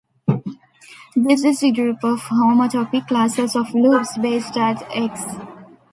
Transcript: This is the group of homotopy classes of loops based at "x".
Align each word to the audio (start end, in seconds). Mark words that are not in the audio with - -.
This 1.15 1.43
is 1.43 1.59
the 1.59 1.71
group 1.71 2.03
of 2.03 2.21
homotopy 2.21 3.07
classes 3.07 3.55
of 3.55 3.71
loops 3.75 4.17
based 4.17 4.57
at 4.57 4.81
"x". 4.91 5.23